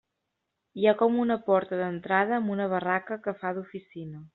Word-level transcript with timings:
Hi 0.83 0.87
ha 0.87 0.93
com 1.01 1.19
una 1.25 1.37
porta 1.51 1.81
d'entrada 1.83 2.37
amb 2.41 2.57
una 2.57 2.71
barraca 2.77 3.23
que 3.29 3.41
fa 3.45 3.57
d'oficina. 3.61 4.29